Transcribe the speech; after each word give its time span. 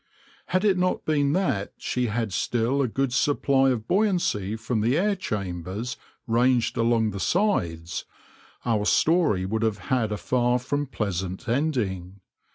Had 0.47 0.65
it 0.65 0.79
not 0.79 1.05
been 1.05 1.33
that 1.33 1.73
she 1.77 2.07
had 2.07 2.33
still 2.33 2.81
a 2.81 2.87
good 2.87 3.13
supply 3.13 3.69
of 3.69 3.87
buoyancy 3.87 4.55
from 4.55 4.81
the 4.81 4.97
air 4.97 5.15
chambers 5.15 5.95
ranged 6.25 6.75
along 6.75 7.11
the 7.11 7.19
sides, 7.19 8.05
our 8.65 8.85
story 8.87 9.45
would 9.45 9.61
have 9.61 9.77
had 9.93 10.11
a 10.11 10.17
far 10.17 10.57
from 10.57 10.87
pleasant 10.87 11.47
ending. 11.47 12.19